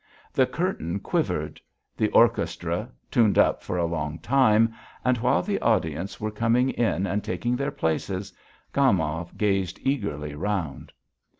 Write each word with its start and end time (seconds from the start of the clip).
The 0.33 0.47
curtain 0.47 0.99
quivered; 0.99 1.61
the 1.95 2.09
orchestra 2.09 2.89
tuned 3.11 3.37
up 3.37 3.61
for 3.61 3.77
a 3.77 3.85
long 3.85 4.17
time, 4.17 4.73
and 5.05 5.19
while 5.19 5.43
the 5.43 5.59
audience 5.61 6.19
were 6.19 6.31
coming 6.31 6.71
in 6.71 7.05
and 7.05 7.23
taking 7.23 7.55
their 7.55 7.77
seats, 7.79 8.33
Gomov 8.73 9.37
gazed 9.37 9.77
eagerly 9.83 10.33
round. 10.33 10.91